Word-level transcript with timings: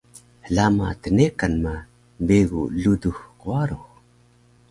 hlama 0.45 0.87
tnekan 1.01 1.53
ma 1.63 1.75
begu 2.27 2.61
ludux 2.81 3.17
qwarux 3.41 3.85